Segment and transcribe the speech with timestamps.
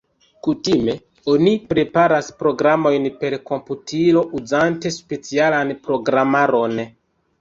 [0.45, 0.93] Kutime
[1.33, 6.83] oni preparas programojn per komputilo uzante specialan programaron.